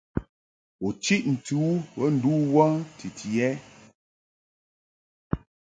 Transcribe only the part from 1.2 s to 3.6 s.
ntɨ u bə ndu wə titi ɛ?